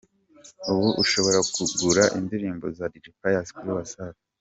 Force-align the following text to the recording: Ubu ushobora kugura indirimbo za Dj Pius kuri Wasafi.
Ubu 0.71 0.87
ushobora 1.03 1.39
kugura 1.53 2.03
indirimbo 2.17 2.65
za 2.77 2.85
Dj 2.91 3.07
Pius 3.19 3.49
kuri 3.55 3.71
Wasafi. 3.77 4.19